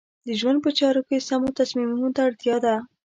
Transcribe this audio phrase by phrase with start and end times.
[0.27, 2.75] د ژوند په چارو کې سمو تصمیمونو ته اړتیا ده.